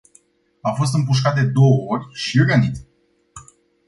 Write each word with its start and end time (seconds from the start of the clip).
A 0.63 0.71
fost 0.71 0.93
împușcat 0.93 1.35
de 1.35 1.43
două 1.43 1.85
ori 1.87 2.07
și 2.13 2.37
rănit. 2.47 2.87